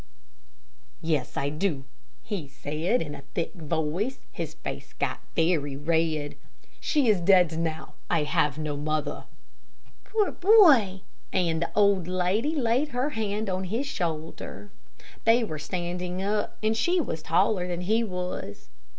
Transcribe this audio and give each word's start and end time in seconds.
"Yes, 1.03 1.37
I 1.37 1.49
do," 1.49 1.83
he 2.23 2.47
said 2.47 3.03
in 3.03 3.13
a 3.13 3.21
thick 3.35 3.53
voice, 3.53 4.15
and 4.15 4.23
his 4.31 4.55
face 4.55 4.93
got 4.93 5.19
very 5.35 5.77
red. 5.77 6.37
"She 6.79 7.07
is 7.07 7.21
dead 7.21 7.55
now 7.59 7.93
I 8.09 8.23
have 8.23 8.57
no 8.57 8.75
mother." 8.75 9.25
"Poor 10.03 10.31
boy!" 10.31 11.01
and 11.31 11.61
the 11.61 11.69
old 11.75 12.07
lady 12.07 12.55
laid 12.55 12.87
her 12.87 13.11
hand 13.11 13.47
on 13.47 13.65
his 13.65 13.85
shoulder. 13.85 14.71
They 15.23 15.43
were 15.43 15.59
standing 15.59 16.19
up, 16.23 16.57
and 16.63 16.75
she 16.75 16.99
was 16.99 17.21
taller 17.21 17.67
than 17.67 17.81
he 17.81 18.03
was. 18.03 18.69